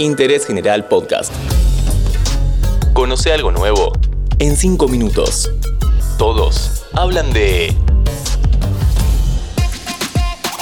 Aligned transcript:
Interés 0.00 0.46
General 0.46 0.86
Podcast. 0.88 1.30
Conoce 2.94 3.34
algo 3.34 3.50
nuevo 3.50 3.92
en 4.38 4.56
5 4.56 4.88
minutos. 4.88 5.50
Todos 6.16 6.86
hablan 6.94 7.30
de... 7.34 7.74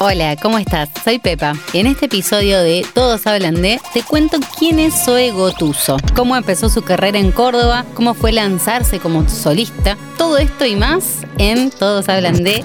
Hola, 0.00 0.36
¿cómo 0.40 0.56
estás? 0.56 0.88
Soy 1.04 1.18
Pepa. 1.18 1.52
En 1.74 1.86
este 1.86 2.06
episodio 2.06 2.60
de 2.62 2.86
Todos 2.94 3.26
hablan 3.26 3.60
de, 3.60 3.78
te 3.92 4.02
cuento 4.02 4.38
quién 4.58 4.78
es 4.78 5.04
Zoe 5.04 5.32
Gotuso, 5.32 5.98
cómo 6.14 6.34
empezó 6.34 6.70
su 6.70 6.80
carrera 6.80 7.18
en 7.18 7.30
Córdoba, 7.30 7.84
cómo 7.92 8.14
fue 8.14 8.32
lanzarse 8.32 9.00
como 9.00 9.28
solista, 9.28 9.98
todo 10.16 10.38
esto 10.38 10.64
y 10.64 10.76
más 10.76 11.26
en 11.36 11.70
Todos 11.70 12.08
hablan 12.08 12.42
de 12.42 12.64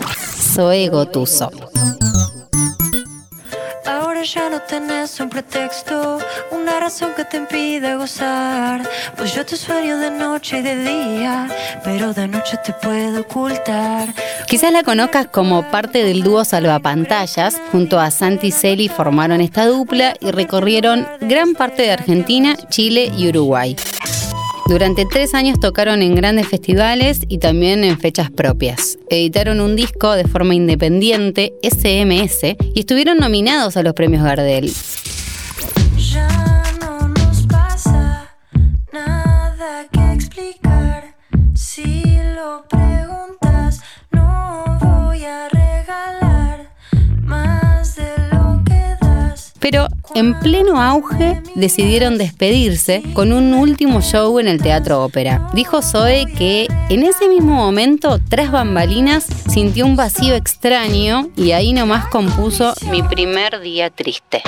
Zoe 0.54 0.88
Gotuso 0.88 1.71
ya 4.24 4.50
no 4.50 4.62
tenés 4.62 5.20
un 5.20 5.30
pretexto, 5.30 6.20
una 6.52 6.80
razón 6.80 7.14
que 7.16 7.26
te 7.26 7.38
impide 7.38 7.96
gozar. 7.96 8.88
Pues 9.18 9.34
yo 9.34 9.46
te 9.46 9.56
sueño 9.58 9.98
de 9.98 10.12
noche 10.12 10.60
y 10.60 10.62
de 10.62 10.76
día, 10.84 11.48
pero 11.84 12.14
de 12.14 12.28
noche 12.28 12.58
te 12.64 12.74
puedo 12.74 13.22
ocultar. 13.22 14.14
Quizás 14.48 14.72
la 14.72 14.84
conozcas 14.84 15.28
como 15.28 15.70
parte 15.72 16.04
del 16.04 16.24
dúo 16.24 16.46
Salvapantallas. 16.46 17.60
Junto 17.72 18.00
a 18.00 18.12
Santi 18.12 18.52
Celi 18.52 18.90
formaron 18.90 19.42
esta 19.42 19.66
dupla 19.66 20.16
y 20.20 20.32
recorrieron 20.32 21.08
gran 21.22 21.54
parte 21.54 21.84
de 21.84 21.92
Argentina, 21.92 22.56
Chile 22.70 23.12
y 23.18 23.30
Uruguay. 23.30 23.76
Durante 24.68 25.06
tres 25.06 25.34
años 25.34 25.60
tocaron 25.60 26.02
en 26.02 26.16
grandes 26.16 26.48
festivales 26.48 27.22
y 27.28 27.40
también 27.40 27.84
en 27.84 28.00
fechas 28.00 28.30
propias. 28.30 28.98
Editaron 29.12 29.60
un 29.60 29.76
disco 29.76 30.14
de 30.14 30.24
forma 30.24 30.56
independiente, 30.56 31.52
SMS, 31.62 32.56
y 32.74 32.80
estuvieron 32.80 33.18
nominados 33.18 33.76
a 33.76 33.84
los 33.84 33.94
premios 33.94 34.24
Gardel. 34.24 34.72
Ya 35.98 36.64
no 36.80 37.10
nos 37.10 37.46
pasa 37.46 38.34
nada 38.94 39.86
que 39.92 40.14
explicar. 40.14 41.14
Si 41.54 42.02
lo 42.36 42.64
preguntas, 42.70 43.82
no 44.12 44.78
voy 44.80 45.26
a 45.26 45.50
Pero 49.62 49.88
en 50.16 50.38
pleno 50.40 50.82
auge 50.82 51.42
decidieron 51.56 52.18
despedirse 52.18 53.04
con 53.14 53.32
un 53.32 53.54
último 53.54 54.02
show 54.02 54.40
en 54.40 54.48
el 54.48 54.62
Teatro 54.62 55.04
Ópera. 55.04 55.50
Dijo 55.54 55.82
Zoe 55.82 56.26
que 56.38 56.68
en 56.90 57.04
ese 57.04 57.30
mismo 57.30 57.56
momento, 57.56 58.20
tras 58.28 58.52
bambalinas, 58.52 59.28
sintió 59.48 59.86
un 59.86 59.96
vacío 59.96 60.36
extraño 60.36 61.30
y 61.38 61.52
ahí 61.52 61.74
nomás 61.74 62.08
compuso 62.08 62.74
Mi 62.90 63.04
primer 63.04 63.62
día 63.62 63.90
triste. 63.90 64.42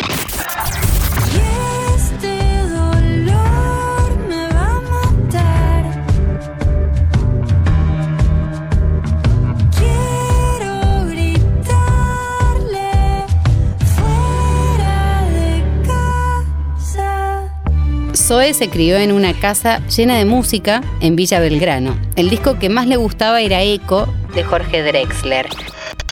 Zoe 18.34 18.56
se 18.56 18.68
crió 18.68 18.98
en 18.98 19.12
una 19.12 19.40
casa 19.40 19.80
llena 19.96 20.18
de 20.18 20.26
música 20.26 20.82
en 21.02 21.16
Villa 21.16 21.40
Belgrano. 21.40 21.96
El 22.16 22.32
disco 22.32 22.58
que 22.58 22.68
más 22.68 22.88
le 22.88 22.98
gustaba 22.98 23.42
era 23.42 23.62
Eco 23.62 24.12
de 24.34 24.44
Jorge 24.44 24.82
Drexler. 24.82 25.46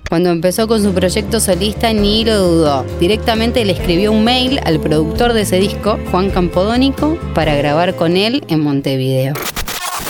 Cuando 0.08 0.30
empezó 0.30 0.67
con 0.67 0.83
su 0.83 0.94
proyecto 0.94 1.39
solista 1.39 1.91
ni 1.94 2.23
lo 2.23 2.38
dudó. 2.38 2.86
Directamente 3.00 3.66
le 3.66 3.73
escribió 3.73 4.11
un 4.11 4.23
mail 4.23 4.59
al 4.66 4.80
productor 4.80 5.33
de 5.33 5.41
ese 5.41 5.55
disco, 5.55 5.97
Juan 6.11 6.30
Campodónico, 6.30 7.17
para 7.33 7.55
grabar 7.55 7.95
con 7.95 8.16
él 8.16 8.44
en 8.50 8.59
Montevideo. 8.59 9.33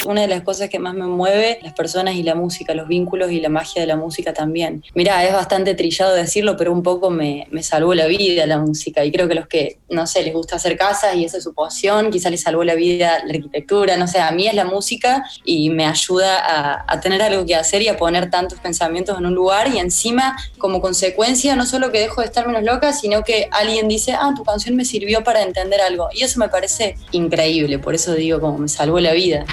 Una 0.06 0.22
de 0.22 0.28
las 0.28 0.42
cosas 0.42 0.70
que 0.70 0.80
más 0.80 0.96
me 0.96 1.06
mueve, 1.06 1.60
las 1.62 1.74
personas 1.74 2.16
y 2.16 2.24
la 2.24 2.34
música, 2.34 2.74
los 2.74 2.88
vínculos 2.88 3.32
y 3.32 3.40
la 3.40 3.50
magia 3.50 3.82
de 3.82 3.88
la 3.88 3.96
música 3.96 4.34
también. 4.34 4.84
Mira, 4.96 5.24
es 5.26 5.34
bastante 5.34 5.76
trillado 5.76 6.16
decirlo, 6.16 6.58
pero 6.58 6.72
un 6.72 6.82
poco 6.82 7.10
me, 7.10 7.48
salvó 7.62 7.94
la 7.94 8.08
vida 8.08 8.46
la 8.46 8.58
música. 8.58 9.06
Y 9.06 9.12
creo 9.12 9.28
que 9.28 9.36
los 9.36 9.48
que, 9.48 9.78
no 9.90 10.08
sé, 10.08 10.24
les 10.24 10.34
gusta 10.34 10.56
hacer 10.56 10.78
casas 10.78 11.16
y 11.16 11.26
esa 11.26 11.38
es 11.38 11.44
su 11.44 11.54
pasión, 11.54 12.10
quizá 12.10 12.30
les 12.30 12.42
salvó 12.42 12.64
la 12.64 12.74
vida 12.74 13.20
la 13.26 13.34
arquitectura, 13.34 13.96
no 13.98 14.08
sé, 14.08 14.20
a 14.20 14.32
mí 14.32 14.48
es 14.48 14.54
la 14.54 14.66
música 14.66 15.24
y 15.46 15.70
me 15.70 15.86
ayuda 15.86 16.40
a, 16.40 16.86
a 16.88 17.00
tener 17.00 17.22
algo 17.22 17.46
que 17.46 17.56
hacer 17.56 17.82
y 17.82 17.88
a 17.88 17.98
poner 17.98 18.30
tantos 18.30 18.60
pensamientos 18.60 19.18
en 19.18 19.26
un 19.26 19.36
lugar 19.36 19.68
y 19.74 19.78
encima, 19.80 20.36
como 20.58 20.82
consecuencia, 20.82 21.56
no 21.56 21.66
solo 21.66 21.92
que 21.92 22.00
dejo 22.00 22.22
de 22.22 22.28
estar 22.28 22.48
menos 22.48 22.64
loca, 22.64 22.94
sino 22.94 23.24
que 23.24 23.48
alguien 23.52 23.88
dice, 23.88 24.14
ah, 24.14 24.34
tu 24.36 24.44
canción 24.44 24.76
me 24.76 24.86
sirvió 24.86 25.24
para 25.24 25.44
entender 25.44 25.82
algo. 25.82 26.10
Y 26.14 26.24
eso 26.24 26.40
me 26.40 26.50
parece 26.50 26.96
increíble, 27.12 27.80
por 27.80 27.96
eso 27.96 28.14
digo, 28.14 28.40
como 28.40 28.58
me 28.58 28.68
salvó 28.68 29.00
la 29.00 29.14
vida. 29.14 29.46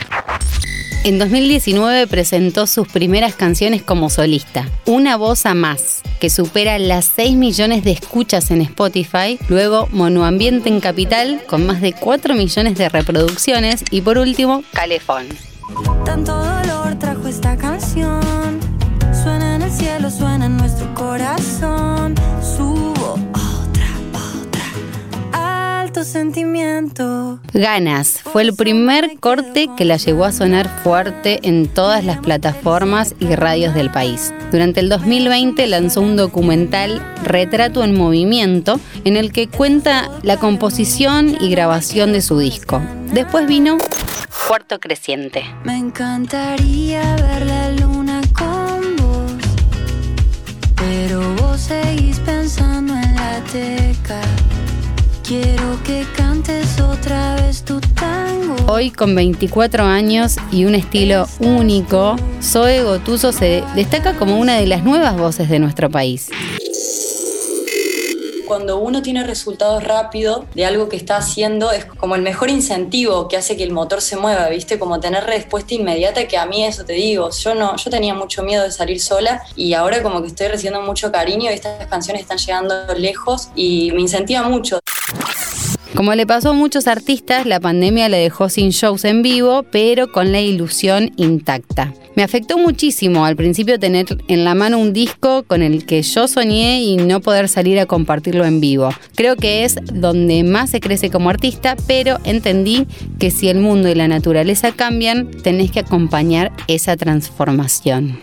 En 1.04 1.18
2019 1.18 2.08
presentó 2.08 2.66
sus 2.66 2.88
primeras 2.88 3.34
canciones 3.34 3.82
como 3.82 4.10
solista, 4.10 4.68
Una 4.84 5.16
voz 5.16 5.46
a 5.46 5.54
más, 5.54 6.02
que 6.18 6.28
supera 6.28 6.78
las 6.78 7.10
6 7.14 7.36
millones 7.36 7.84
de 7.84 7.92
escuchas 7.92 8.50
en 8.50 8.60
Spotify, 8.62 9.38
luego 9.48 9.88
Monoambiente 9.92 10.68
en 10.68 10.80
Capital, 10.80 11.40
con 11.46 11.66
más 11.66 11.80
de 11.80 11.92
4 11.92 12.34
millones 12.34 12.76
de 12.76 12.88
reproducciones, 12.88 13.84
y 13.90 14.00
por 14.00 14.18
último, 14.18 14.64
Calefón. 14.72 15.26
Tanto 16.04 16.36
dolor 16.36 16.98
trajo 16.98 17.28
esta 17.28 17.56
canción, 17.56 18.58
suena 19.12 19.54
en 19.54 19.62
el 19.62 19.70
cielo, 19.70 20.10
suena 20.10 20.46
en 20.46 20.56
nuestro 20.56 20.92
corazón, 20.94 22.16
sentimiento. 26.08 27.38
Ganas 27.52 28.20
fue 28.22 28.42
el 28.42 28.54
primer 28.54 29.18
corte 29.20 29.68
que 29.76 29.84
la 29.84 29.96
llevó 29.96 30.24
a 30.24 30.32
sonar 30.32 30.68
fuerte 30.82 31.40
en 31.42 31.68
todas 31.68 32.04
las 32.04 32.18
plataformas 32.18 33.14
y 33.20 33.34
radios 33.34 33.74
del 33.74 33.90
país. 33.90 34.32
Durante 34.50 34.80
el 34.80 34.88
2020 34.88 35.66
lanzó 35.66 36.00
un 36.00 36.16
documental 36.16 37.02
Retrato 37.22 37.84
en 37.84 37.94
Movimiento 37.94 38.80
en 39.04 39.16
el 39.16 39.32
que 39.32 39.48
cuenta 39.48 40.10
la 40.22 40.38
composición 40.38 41.36
y 41.40 41.50
grabación 41.50 42.12
de 42.12 42.22
su 42.22 42.38
disco. 42.38 42.80
Después 43.12 43.46
vino 43.46 43.78
Cuarto 44.48 44.80
Creciente. 44.80 45.44
Me 45.64 45.76
encantaría 45.76 47.02
ver 47.16 47.46
la 47.46 47.70
luna 47.72 48.22
con 48.32 48.96
vos, 48.96 49.32
pero 50.74 51.34
vos 51.34 51.60
seguís 51.60 52.18
pensando 52.20 52.94
en 52.94 53.14
la 53.14 53.44
teca. 53.52 54.20
Quiero 55.28 55.67
Hoy 58.70 58.90
con 58.90 59.14
24 59.14 59.82
años 59.84 60.36
y 60.52 60.66
un 60.66 60.74
estilo 60.74 61.26
único, 61.40 62.16
Zoe 62.42 62.82
Gotuso 62.82 63.32
se 63.32 63.64
destaca 63.74 64.12
como 64.18 64.38
una 64.38 64.56
de 64.56 64.66
las 64.66 64.84
nuevas 64.84 65.16
voces 65.16 65.48
de 65.48 65.58
nuestro 65.58 65.88
país 65.88 66.28
cuando 68.46 68.78
uno 68.78 69.02
tiene 69.02 69.24
resultados 69.24 69.84
rápidos 69.84 70.44
de 70.54 70.64
algo 70.64 70.88
que 70.88 70.96
está 70.96 71.18
haciendo, 71.18 71.70
es 71.70 71.84
como 71.84 72.16
el 72.16 72.22
mejor 72.22 72.48
incentivo 72.48 73.28
que 73.28 73.36
hace 73.36 73.58
que 73.58 73.62
el 73.62 73.72
motor 73.72 74.00
se 74.00 74.16
mueva, 74.16 74.48
¿viste? 74.48 74.78
Como 74.78 74.98
tener 75.00 75.24
respuesta 75.24 75.74
inmediata, 75.74 76.26
que 76.26 76.38
a 76.38 76.46
mí 76.46 76.64
eso 76.64 76.84
te 76.84 76.94
digo, 76.94 77.28
yo 77.30 77.54
no, 77.54 77.76
yo 77.76 77.90
tenía 77.90 78.14
mucho 78.14 78.42
miedo 78.42 78.64
de 78.64 78.72
salir 78.72 79.00
sola 79.00 79.42
y 79.54 79.74
ahora 79.74 80.02
como 80.02 80.22
que 80.22 80.28
estoy 80.28 80.48
recibiendo 80.48 80.80
mucho 80.80 81.12
cariño 81.12 81.50
y 81.50 81.54
estas 81.54 81.86
canciones 81.88 82.22
están 82.22 82.38
llegando 82.38 82.74
lejos 82.96 83.50
y 83.54 83.92
me 83.92 84.00
incentiva 84.00 84.42
mucho. 84.42 84.80
Como 85.98 86.14
le 86.14 86.28
pasó 86.28 86.50
a 86.50 86.52
muchos 86.52 86.86
artistas, 86.86 87.44
la 87.44 87.58
pandemia 87.58 88.08
le 88.08 88.18
dejó 88.18 88.48
sin 88.48 88.70
shows 88.70 89.04
en 89.04 89.20
vivo, 89.20 89.64
pero 89.64 90.12
con 90.12 90.30
la 90.30 90.40
ilusión 90.40 91.10
intacta. 91.16 91.92
Me 92.14 92.22
afectó 92.22 92.56
muchísimo 92.56 93.24
al 93.24 93.34
principio 93.34 93.80
tener 93.80 94.06
en 94.28 94.44
la 94.44 94.54
mano 94.54 94.78
un 94.78 94.92
disco 94.92 95.42
con 95.42 95.60
el 95.60 95.86
que 95.86 96.02
yo 96.02 96.28
soñé 96.28 96.82
y 96.82 96.98
no 96.98 97.18
poder 97.18 97.48
salir 97.48 97.80
a 97.80 97.86
compartirlo 97.86 98.44
en 98.44 98.60
vivo. 98.60 98.90
Creo 99.16 99.34
que 99.34 99.64
es 99.64 99.74
donde 99.92 100.44
más 100.44 100.70
se 100.70 100.78
crece 100.78 101.10
como 101.10 101.30
artista, 101.30 101.74
pero 101.88 102.18
entendí 102.22 102.86
que 103.18 103.32
si 103.32 103.48
el 103.48 103.58
mundo 103.58 103.88
y 103.88 103.96
la 103.96 104.06
naturaleza 104.06 104.70
cambian, 104.70 105.28
tenés 105.42 105.72
que 105.72 105.80
acompañar 105.80 106.52
esa 106.68 106.96
transformación. 106.96 108.20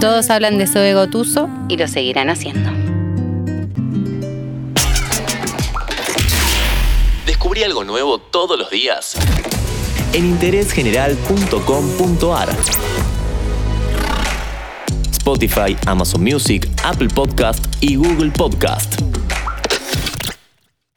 Todos 0.00 0.30
hablan 0.30 0.58
de 0.58 0.68
Zoe 0.68 0.94
Gotuso 0.94 1.48
y 1.68 1.76
lo 1.76 1.88
seguirán 1.88 2.30
haciendo. 2.30 2.70
Descubrí 7.26 7.64
algo 7.64 7.82
nuevo 7.82 8.18
todos 8.18 8.56
los 8.56 8.70
días 8.70 9.16
en 10.12 10.26
interésgeneral.com.ar. 10.26 12.48
Spotify, 15.10 15.76
Amazon 15.86 16.22
Music, 16.22 16.68
Apple 16.84 17.08
Podcast 17.08 17.64
y 17.80 17.96
Google 17.96 18.30
Podcast. 18.30 19.00